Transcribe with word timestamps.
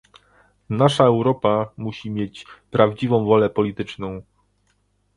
Nasza 0.69 1.03
Europa 1.03 1.71
musi 1.77 2.09
mieć 2.11 2.45
prawdziwą 2.71 3.25
wolę 3.25 3.49
polityczną 3.49 4.21